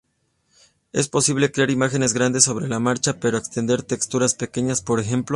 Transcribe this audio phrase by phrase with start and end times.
[0.93, 5.29] Es posible crear imágenes grandes sobre la marcha, para extender texturas pequeñas, por ejemplo.